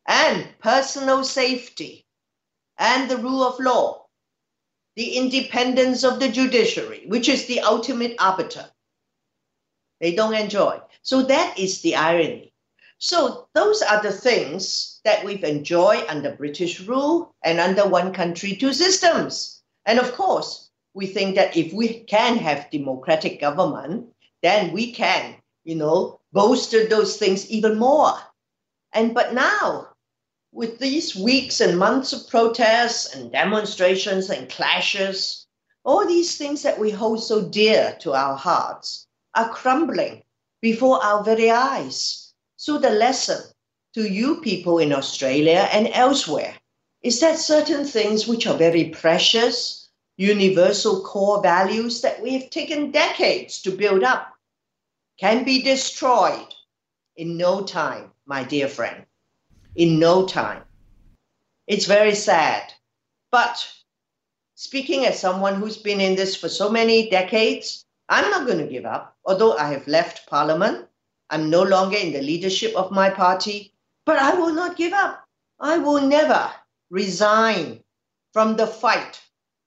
[0.06, 2.03] and personal safety
[2.78, 4.06] and the rule of law,
[4.96, 8.66] the independence of the judiciary, which is the ultimate arbiter.
[10.00, 10.80] They don't enjoy.
[11.02, 12.52] So that is the irony.
[12.98, 18.56] So those are the things that we've enjoyed under British rule and under one country,
[18.56, 19.62] two systems.
[19.84, 24.06] And of course, we think that if we can have democratic government,
[24.42, 25.34] then we can,
[25.64, 28.14] you know, bolster those things even more.
[28.92, 29.88] And but now,
[30.54, 35.48] with these weeks and months of protests and demonstrations and clashes,
[35.84, 40.22] all these things that we hold so dear to our hearts are crumbling
[40.62, 42.32] before our very eyes.
[42.56, 43.42] So the lesson
[43.94, 46.54] to you people in Australia and elsewhere
[47.02, 52.92] is that certain things which are very precious, universal core values that we have taken
[52.92, 54.32] decades to build up
[55.18, 56.54] can be destroyed
[57.16, 59.04] in no time my dear friend,
[59.76, 60.62] in no time.
[61.66, 62.72] It's very sad.
[63.30, 63.66] But
[64.54, 68.72] speaking as someone who's been in this for so many decades, I'm not going to
[68.72, 69.16] give up.
[69.24, 70.86] Although I have left Parliament,
[71.30, 73.72] I'm no longer in the leadership of my party,
[74.04, 75.24] but I will not give up.
[75.58, 76.50] I will never
[76.90, 77.82] resign
[78.32, 79.20] from the fight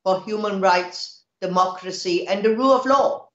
[0.04, 3.30] for human rights, democracy, and the rule of law.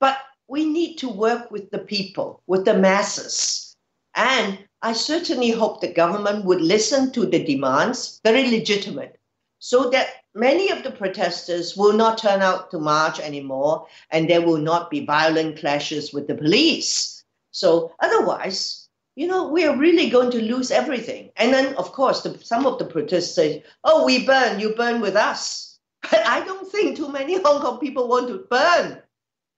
[0.00, 3.74] But we need to work with the people, with the masses
[4.14, 9.20] and I certainly hope the government would listen to the demands, very legitimate,
[9.60, 14.42] so that many of the protesters will not turn out to march anymore and there
[14.42, 17.22] will not be violent clashes with the police.
[17.52, 21.30] So otherwise, you know, we are really going to lose everything.
[21.36, 25.00] And then, of course, the, some of the protesters say, oh, we burn, you burn
[25.00, 25.78] with us.
[26.10, 29.00] But I don't think too many Hong Kong people want to burn.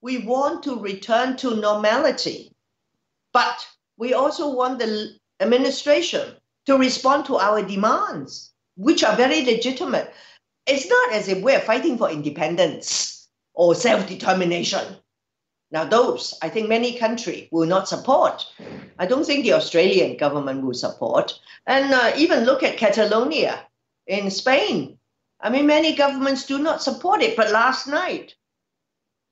[0.03, 2.53] We want to return to normality.
[3.33, 6.35] But we also want the administration
[6.67, 10.13] to respond to our demands, which are very legitimate.
[10.67, 14.97] It's not as if we're fighting for independence or self determination.
[15.71, 18.47] Now, those I think many countries will not support.
[18.99, 21.39] I don't think the Australian government will support.
[21.67, 23.67] And uh, even look at Catalonia
[24.07, 24.99] in Spain.
[25.41, 27.37] I mean, many governments do not support it.
[27.37, 28.35] But last night,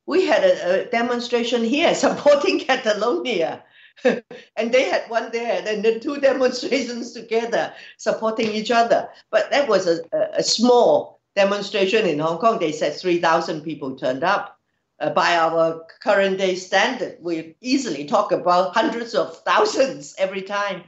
[0.07, 3.63] we had a, a demonstration here supporting Catalonia.
[4.05, 9.09] and they had one there, and the two demonstrations together, supporting each other.
[9.31, 10.01] But that was a,
[10.35, 12.59] a small demonstration in Hong Kong.
[12.59, 14.59] They said 3,000 people turned up.
[15.01, 20.85] Uh, by our current day standard, we easily talk about hundreds of thousands every time.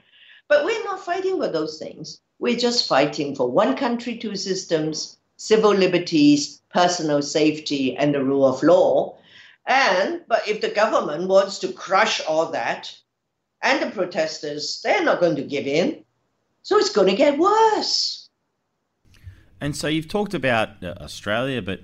[0.48, 2.20] But we're not fighting for those things.
[2.38, 8.46] We're just fighting for one country, two systems, civil liberties, personal safety, and the rule
[8.46, 9.16] of law.
[9.66, 12.94] And but if the government wants to crush all that,
[13.64, 16.04] and the protesters, they're not going to give in.
[16.62, 18.28] So it's going to get worse.
[19.60, 21.80] And so you've talked about uh, Australia, but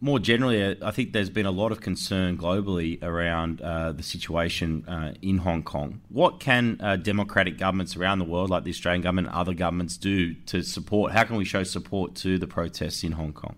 [0.00, 4.02] more generally, uh, I think there's been a lot of concern globally around uh, the
[4.02, 6.02] situation uh, in Hong Kong.
[6.08, 9.96] What can uh, democratic governments around the world, like the Australian government and other governments,
[9.96, 11.12] do to support?
[11.12, 13.56] How can we show support to the protests in Hong Kong?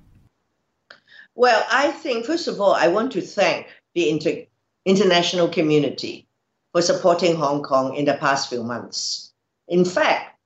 [1.34, 4.46] Well, I think, first of all, I want to thank the inter-
[4.84, 6.28] international community
[6.72, 9.32] for supporting Hong Kong in the past few months.
[9.68, 10.38] In fact,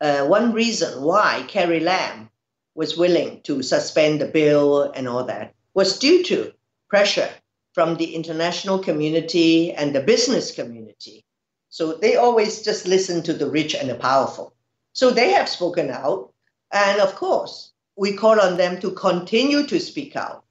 [0.00, 2.30] uh, one reason why Carrie Lam
[2.74, 6.52] was willing to suspend the bill and all that was due to
[6.88, 7.30] pressure
[7.72, 11.24] from the international community and the business community.
[11.70, 14.54] So they always just listen to the rich and the powerful.
[14.92, 16.32] So they have spoken out.
[16.72, 20.44] And of course, we call on them to continue to speak out.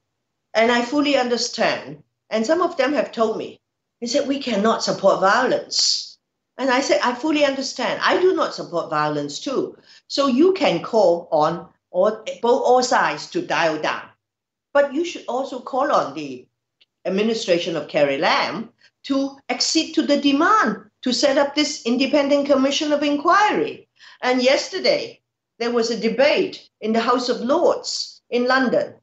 [0.54, 2.04] And I fully understand.
[2.30, 3.62] And some of them have told me,
[4.02, 6.18] they said, we cannot support violence.
[6.58, 8.02] And I said, I fully understand.
[8.04, 9.78] I do not support violence too.
[10.08, 14.04] So you can call on all, both all sides to dial down.
[14.74, 16.46] But you should also call on the
[17.06, 18.70] administration of Carrie Lam
[19.04, 23.88] to accede to the demand to set up this independent commission of inquiry.
[24.22, 25.22] And yesterday,
[25.60, 28.94] there was a debate in the House of Lords in London,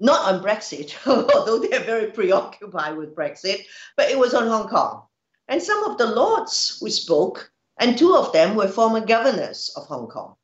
[0.00, 3.64] not on Brexit, although they're very preoccupied with Brexit,
[3.96, 5.02] but it was on Hong Kong.
[5.48, 9.86] And some of the lords who spoke And two of them were former governors of
[9.86, 10.36] Hong Kong,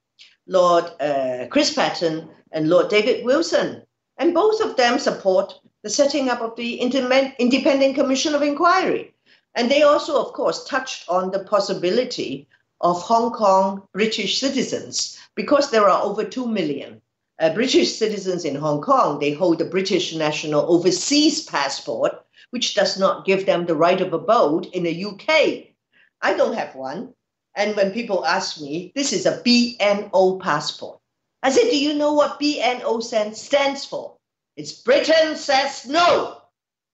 [0.46, 3.82] Lord uh, Chris Patten and Lord David Wilson.
[4.18, 9.14] And both of them support the setting up of the Independent Commission of Inquiry.
[9.54, 12.48] And they also, of course, touched on the possibility
[12.80, 17.01] of Hong Kong British citizens, because there are over 2 million
[17.41, 19.18] uh, British citizens in Hong Kong.
[19.18, 22.12] They hold a British national overseas passport,
[22.51, 25.74] which does not give them the right of abode in the UK.
[26.20, 27.14] I don't have one.
[27.57, 31.01] And when people ask me, this is a BNO passport.
[31.43, 33.03] I said, Do you know what BNO
[33.35, 34.16] stands for?
[34.57, 36.43] It's Britain says no.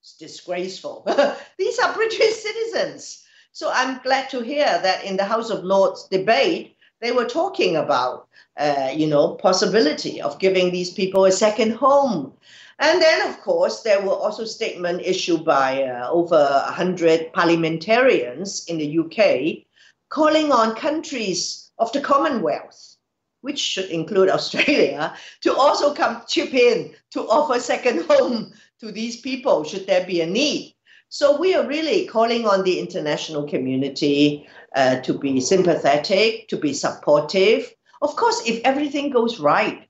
[0.00, 1.04] It's disgraceful.
[1.58, 3.24] These are British citizens.
[3.50, 6.75] So I'm glad to hear that in the House of Lords debate,
[7.06, 8.26] they were talking about,
[8.56, 12.32] uh, you know, possibility of giving these people a second home.
[12.80, 18.78] And then, of course, there were also statements issued by uh, over 100 parliamentarians in
[18.78, 19.66] the UK
[20.08, 22.96] calling on countries of the Commonwealth
[23.42, 29.20] which should include Australia, to also come chip in to offer second home to these
[29.20, 30.74] people should there be a need.
[31.08, 36.72] So we are really calling on the international community uh, to be sympathetic, to be
[36.74, 37.74] supportive.
[38.02, 39.88] Of course, if everything goes right,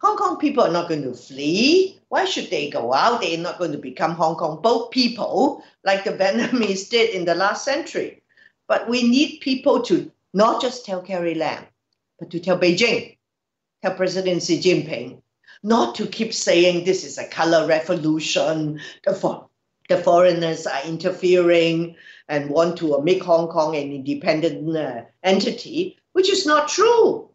[0.00, 1.98] Hong Kong people are not going to flee.
[2.08, 3.20] Why should they go out?
[3.20, 7.34] They're not going to become Hong Kong boat people like the Vietnamese did in the
[7.34, 8.22] last century.
[8.68, 11.64] But we need people to not just tell Carrie Lam,
[12.18, 13.16] but to tell Beijing,
[13.82, 15.22] tell President Xi Jinping,
[15.62, 19.48] not to keep saying this is a color revolution, the, for,
[19.88, 21.96] the foreigners are interfering
[22.28, 27.28] and want to make Hong Kong an independent uh, entity, which is not true.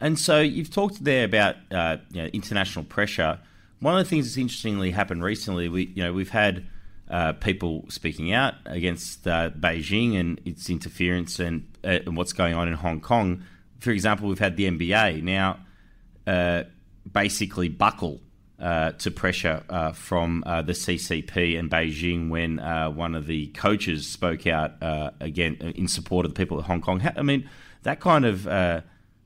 [0.00, 3.40] And so you've talked there about uh, you know, international pressure.
[3.80, 6.66] One of the things that's interestingly happened recently, we you know we've had
[7.08, 12.54] uh, people speaking out against uh, Beijing and its interference and, uh, and, what's going
[12.54, 13.44] on in Hong Kong.
[13.78, 15.60] For example, we've had the NBA now
[16.26, 16.64] uh,
[17.10, 18.20] basically buckle
[18.58, 22.58] uh, to pressure uh, from the CCP and Beijing when
[22.94, 24.72] one of the coaches spoke out
[25.20, 27.02] again in support of the people of Hong Kong.
[27.16, 27.48] I mean,
[27.82, 28.46] that kind of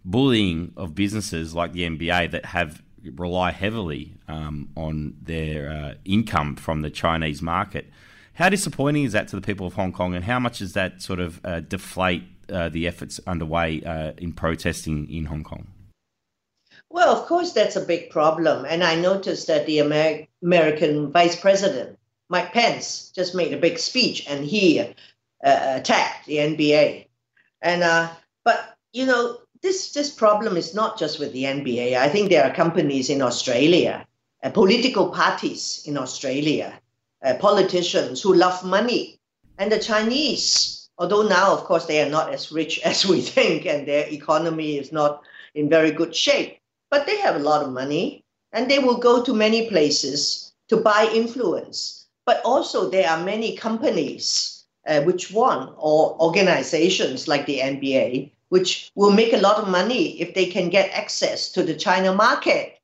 [0.05, 6.57] bullying of businesses like the NBA that have rely heavily um, on their uh, income
[6.57, 7.89] from the Chinese market.
[8.35, 11.03] How disappointing is that to the people of Hong Kong, and how much does that
[11.03, 15.67] sort of uh, deflate uh, the efforts underway uh, in protesting in Hong Kong?
[16.91, 18.65] Well, of course, that's a big problem.
[18.65, 23.79] And I noticed that the Amer- American Vice President, Mike Pence, just made a big
[23.79, 24.85] speech and he uh,
[25.43, 27.07] attacked the NBA.
[27.61, 28.09] And, uh,
[28.45, 31.97] but, you know, this this problem is not just with the NBA.
[31.97, 34.07] I think there are companies in Australia,
[34.43, 36.79] uh, political parties in Australia,
[37.25, 39.19] uh, politicians who love money,
[39.59, 40.89] and the Chinese.
[40.99, 44.79] Although now, of course, they are not as rich as we think, and their economy
[44.79, 45.23] is not
[45.55, 46.58] in very good shape,
[46.91, 50.77] but they have a lot of money, and they will go to many places to
[50.77, 52.07] buy influence.
[52.27, 58.91] But also, there are many companies uh, which want or organizations like the NBA which
[58.95, 62.79] will make a lot of money if they can get access to the China market.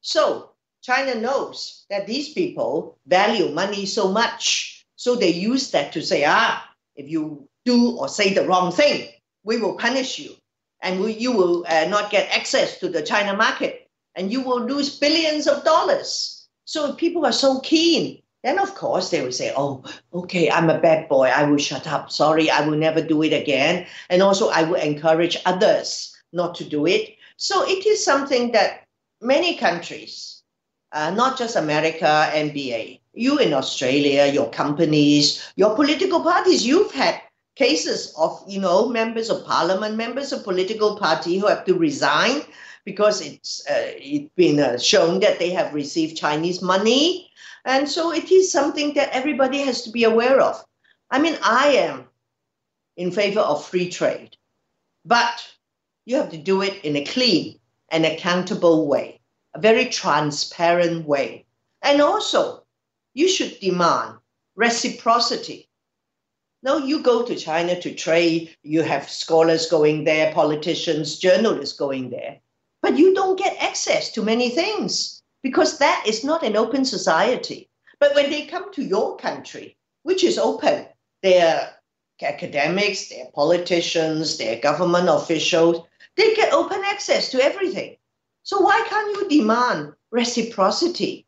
[0.00, 0.50] So
[0.82, 4.86] China knows that these people value money so much.
[4.96, 6.64] So they use that to say, ah,
[6.96, 9.08] if you do or say the wrong thing,
[9.44, 10.32] we will punish you.
[10.82, 13.88] And we, you will uh, not get access to the China market.
[14.14, 16.48] And you will lose billions of dollars.
[16.64, 19.82] So people are so keen then, of course, they will say, Oh,
[20.14, 21.26] okay, I'm a bad boy.
[21.26, 22.10] I will shut up.
[22.10, 23.86] Sorry, I will never do it again.
[24.10, 27.16] And also, I will encourage others not to do it.
[27.36, 28.84] So, it is something that
[29.20, 30.42] many countries,
[30.92, 37.20] uh, not just America, NBA, you in Australia, your companies, your political parties, you've had
[37.58, 42.42] cases of, you know, members of parliament, members of political party who have to resign
[42.84, 47.28] because it's, uh, it's been uh, shown that they have received Chinese money
[47.68, 50.64] and so it is something that everybody has to be aware of.
[51.10, 52.06] I mean, I am
[52.96, 54.36] in favor of free trade,
[55.04, 55.46] but
[56.06, 57.58] you have to do it in a clean
[57.90, 59.20] and accountable way,
[59.54, 61.44] a very transparent way.
[61.82, 62.64] And also,
[63.12, 64.16] you should demand
[64.56, 65.67] reciprocity.
[66.62, 72.10] No, you go to China to trade, you have scholars going there, politicians, journalists going
[72.10, 72.40] there,
[72.82, 77.70] but you don't get access to many things because that is not an open society.
[78.00, 80.86] But when they come to your country, which is open,
[81.22, 81.74] they're
[82.22, 85.86] academics, they're politicians, they're government officials,
[86.16, 87.96] they get open access to everything.
[88.42, 91.26] So why can't you demand reciprocity?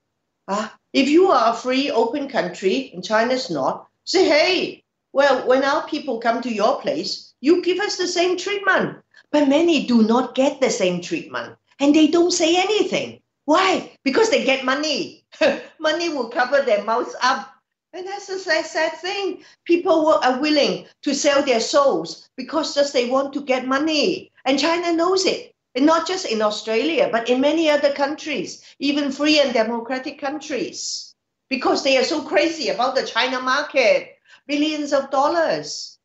[0.48, 4.79] Uh, if you are a free, open country and China's not, say, hey,
[5.12, 8.98] well, when our people come to your place, you give us the same treatment.
[9.32, 13.20] But many do not get the same treatment and they don't say anything.
[13.44, 13.92] Why?
[14.04, 15.24] Because they get money.
[15.80, 17.52] money will cover their mouths up.
[17.92, 19.42] And that's a sad, sad thing.
[19.64, 24.30] People are willing to sell their souls because just they want to get money.
[24.44, 25.54] And China knows it.
[25.74, 31.14] And not just in Australia, but in many other countries, even free and democratic countries,
[31.48, 35.98] because they are so crazy about the China market, billions of dollars.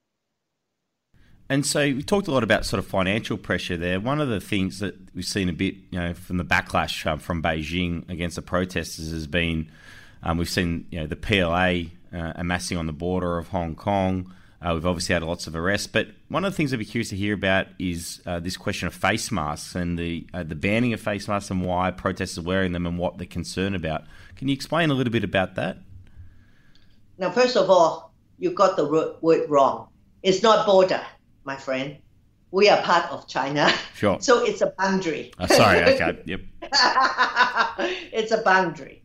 [1.48, 4.00] And so we talked a lot about sort of financial pressure there.
[4.00, 7.20] One of the things that we've seen a bit, you know, from the backlash um,
[7.20, 9.70] from Beijing against the protesters has been
[10.24, 14.34] um, we've seen, you know, the PLA uh, amassing on the border of Hong Kong.
[14.60, 17.10] Uh, we've obviously had lots of arrests, but one of the things I'd be curious
[17.10, 20.94] to hear about is uh, this question of face masks and the uh, the banning
[20.94, 24.06] of face masks and why protesters are wearing them and what they're concerned about.
[24.36, 25.78] Can you explain a little bit about that?
[27.20, 29.90] Now, first of all, you got the word wrong.
[30.24, 31.02] It's not border
[31.46, 31.98] my friend.
[32.52, 33.72] We are part of China.
[33.96, 34.18] Sure.
[34.22, 35.32] So it's a boundary.
[35.40, 36.42] Oh, sorry, okay, yep.
[38.12, 39.04] it's a boundary.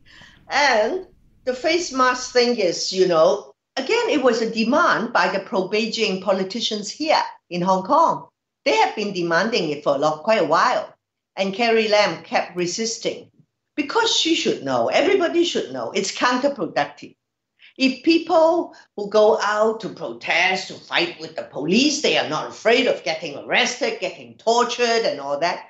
[0.48, 1.06] And
[1.44, 5.68] the face mask thing is, you know, again, it was a demand by the pro
[5.68, 8.28] Beijing politicians here in Hong Kong.
[8.64, 10.94] They have been demanding it for a long, quite a while.
[11.36, 13.30] And Carrie Lam kept resisting
[13.74, 17.16] because she should know, everybody should know, it's counterproductive.
[17.76, 22.50] If people who go out to protest, to fight with the police, they are not
[22.50, 25.66] afraid of getting arrested, getting tortured, and all that,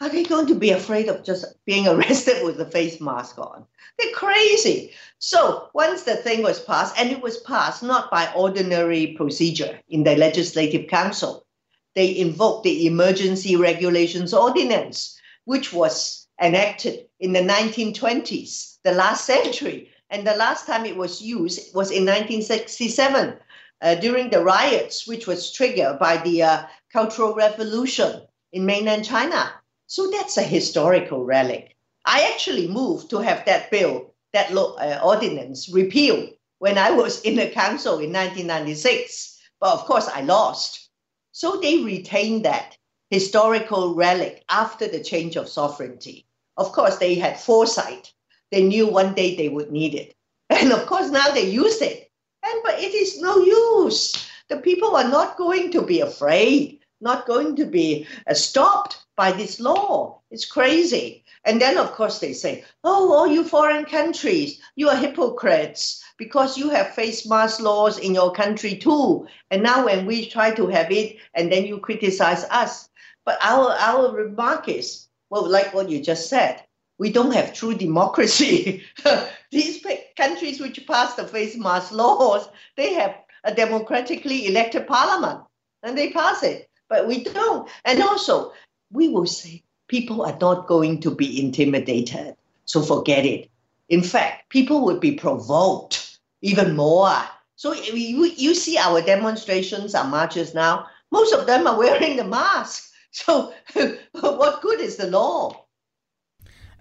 [0.00, 3.66] are they going to be afraid of just being arrested with a face mask on?
[3.98, 4.92] They're crazy.
[5.18, 10.02] So once the thing was passed, and it was passed not by ordinary procedure in
[10.02, 11.46] the Legislative Council,
[11.94, 19.90] they invoked the Emergency Regulations Ordinance, which was enacted in the 1920s, the last century,
[20.14, 23.36] and the last time it was used was in 1967
[23.82, 29.52] uh, during the riots, which was triggered by the uh, Cultural Revolution in mainland China.
[29.88, 31.76] So that's a historical relic.
[32.04, 37.34] I actually moved to have that bill, that uh, ordinance repealed when I was in
[37.34, 39.40] the council in 1996.
[39.58, 40.90] But of course, I lost.
[41.32, 42.76] So they retained that
[43.10, 46.24] historical relic after the change of sovereignty.
[46.56, 48.13] Of course, they had foresight
[48.54, 50.14] they knew one day they would need it.
[50.48, 52.08] And of course, now they use it.
[52.44, 54.14] And but it is no use.
[54.48, 59.32] The people are not going to be afraid, not going to be uh, stopped by
[59.32, 60.20] this law.
[60.30, 61.24] It's crazy.
[61.44, 66.56] And then, of course, they say, oh, all you foreign countries, you are hypocrites because
[66.56, 69.26] you have face mask laws in your country too.
[69.50, 72.88] And now, when we try to have it, and then you criticize us.
[73.24, 76.62] But our, our remark is, well, like what you just said,
[76.98, 78.82] we don't have true democracy.
[79.50, 79.84] These
[80.16, 85.40] countries which pass the face mask laws, they have a democratically elected parliament
[85.82, 87.68] and they pass it, but we don't.
[87.84, 88.52] And also,
[88.92, 93.50] we will say people are not going to be intimidated, so forget it.
[93.88, 97.16] In fact, people would be provoked even more.
[97.56, 102.24] So you, you see our demonstrations, our marches now, most of them are wearing the
[102.24, 102.90] mask.
[103.14, 103.54] So
[104.12, 105.63] what good is the law?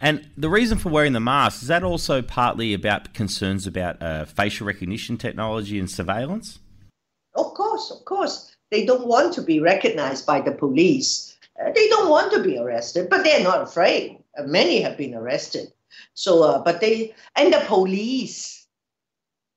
[0.04, 4.26] And the reason for wearing the mask is that also partly about concerns about uh,
[4.26, 6.60] facial recognition technology and surveillance?
[7.36, 8.54] Of course, of course.
[8.70, 11.38] They don't want to be recognized by the police.
[11.58, 14.22] Uh, they don't want to be arrested, but they're not afraid.
[14.38, 15.72] Uh, many have been arrested.
[16.16, 18.68] So, uh, but they, and the police,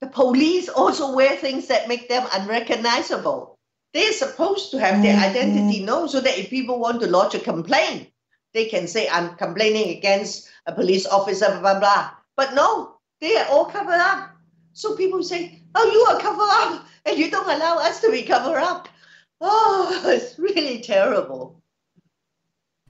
[0.00, 3.58] the police also wear things that make them unrecognizable.
[3.92, 7.40] They're supposed to have their identity known so that if people want to lodge a
[7.40, 8.12] complaint,
[8.56, 12.10] they can say, I'm complaining against a police officer, blah, blah, blah.
[12.36, 14.30] But no, they are all covered up.
[14.72, 18.22] So people say, Oh, you are covered up, and you don't allow us to be
[18.22, 18.88] covered up.
[19.40, 21.62] Oh, it's really terrible.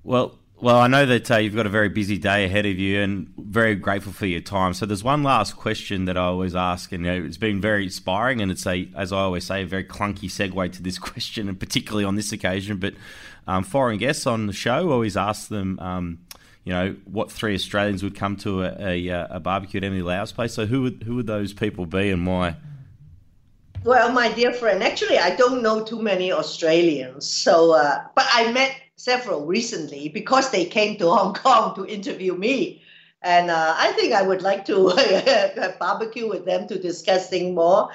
[0.04, 3.00] Well, well, I know that uh, you've got a very busy day ahead of you,
[3.02, 4.72] and very grateful for your time.
[4.72, 7.84] So, there's one last question that I always ask, and you know, it's been very
[7.84, 11.48] inspiring, and it's a, as I always say, a very clunky segue to this question,
[11.48, 12.78] and particularly on this occasion.
[12.78, 12.94] But
[13.46, 16.18] um, foreign guests on the show always ask them, um,
[16.64, 20.32] you know, what three Australians would come to a, a, a barbecue at Emily Lau's
[20.32, 20.52] place.
[20.52, 22.56] So who would who would those people be, and why?
[23.84, 27.30] Well, my dear friend, actually, I don't know too many Australians.
[27.30, 32.34] So, uh, but I met several recently because they came to Hong Kong to interview
[32.34, 32.82] me.
[33.22, 37.90] And uh, I think I would like to barbecue with them to discuss things more.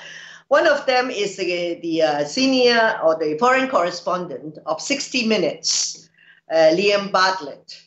[0.52, 6.10] One of them is the, the uh, senior or the foreign correspondent of 60 Minutes,
[6.52, 7.82] uh, Liam Bartlett.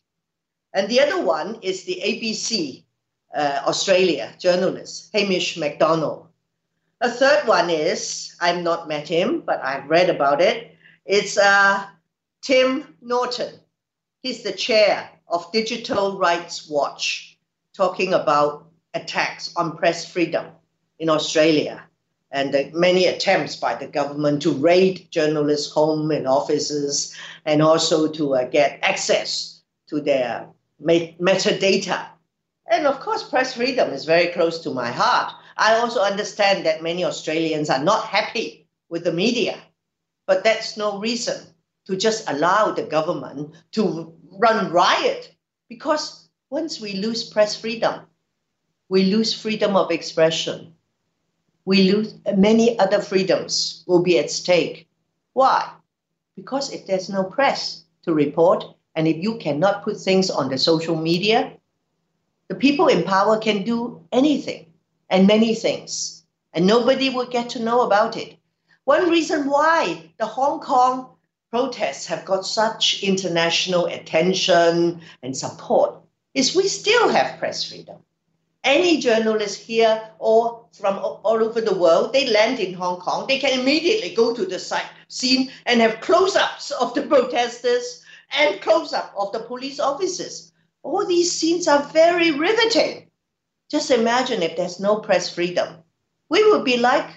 [0.73, 2.83] And the other one is the ABC
[3.37, 6.29] uh, Australia journalist, Hamish Macdonald.
[7.03, 10.75] A third one is I've not met him, but I've read about it.
[11.05, 11.85] It's uh,
[12.41, 13.61] Tim Norton.
[14.23, 17.37] He's the chair of Digital Rights Watch,
[17.75, 20.47] talking about attacks on press freedom
[20.99, 21.85] in Australia
[22.35, 27.15] and the many attempts by the government to raid journalists' home and offices
[27.47, 30.49] and also to uh, get access to their
[30.83, 32.07] metadata.
[32.67, 35.33] And of course, press freedom is very close to my heart.
[35.57, 39.57] I also understand that many Australians are not happy with the media,
[40.27, 41.41] but that's no reason
[41.87, 45.33] to just allow the government to run riot
[45.69, 48.01] because once we lose press freedom,
[48.89, 50.74] we lose freedom of expression.
[51.65, 54.87] We lose many other freedoms will be at stake.
[55.33, 55.71] Why?
[56.37, 60.59] Because if there's no press to report, and if you cannot put things on the
[60.59, 61.53] social media,
[62.49, 64.67] the people in power can do anything
[65.09, 68.37] and many things, and nobody will get to know about it.
[68.85, 71.09] One reason why the Hong Kong
[71.51, 76.03] protests have got such international attention and support
[76.35, 77.97] is we still have press freedom.
[78.65, 83.39] Any journalist here or from all over the world, they land in Hong Kong, they
[83.39, 88.03] can immediately go to the site scene and have close-ups of the protesters
[88.33, 90.53] and close-up of the police officers.
[90.83, 93.11] All these scenes are very riveting.
[93.71, 95.83] Just imagine if there's no press freedom.
[96.29, 97.09] We would be like,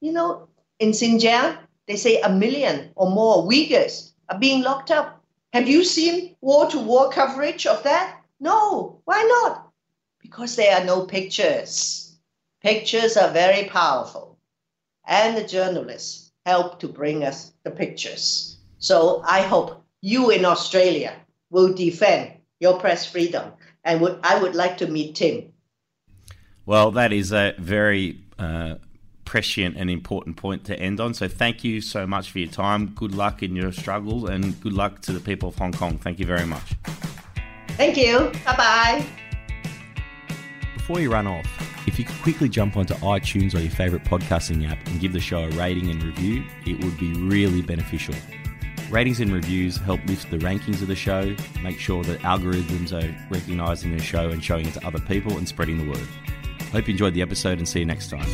[0.00, 0.48] you know,
[0.78, 5.22] in Xinjiang, they say a million or more Uyghurs are being locked up.
[5.52, 8.20] Have you seen war to war coverage of that?
[8.40, 9.00] No.
[9.04, 9.71] Why not?
[10.22, 12.16] Because there are no pictures.
[12.62, 14.38] Pictures are very powerful.
[15.06, 18.56] And the journalists help to bring us the pictures.
[18.78, 21.14] So I hope you in Australia
[21.50, 23.52] will defend your press freedom.
[23.84, 25.52] And would, I would like to meet Tim.
[26.66, 28.76] Well, that is a very uh,
[29.24, 31.14] prescient and important point to end on.
[31.14, 32.88] So thank you so much for your time.
[32.94, 35.98] Good luck in your struggle and good luck to the people of Hong Kong.
[35.98, 36.74] Thank you very much.
[37.76, 38.30] Thank you.
[38.44, 39.06] Bye bye.
[40.82, 41.46] Before you run off,
[41.86, 45.20] if you could quickly jump onto iTunes or your favourite podcasting app and give the
[45.20, 48.16] show a rating and review, it would be really beneficial.
[48.90, 53.16] Ratings and reviews help lift the rankings of the show, make sure that algorithms are
[53.30, 56.04] recognising the show and showing it to other people and spreading the word.
[56.72, 58.26] Hope you enjoyed the episode and see you next time.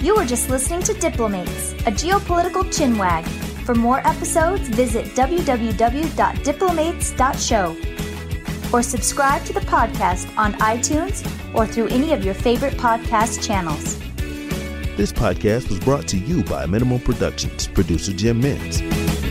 [0.00, 3.26] You were just listening to Diplomates, a geopolitical chinwag.
[3.66, 8.01] For more episodes, visit www.diplomates.show
[8.72, 13.98] or subscribe to the podcast on iTunes or through any of your favorite podcast channels.
[14.96, 19.21] This podcast was brought to you by Minimal Productions, producer Jim Mintz.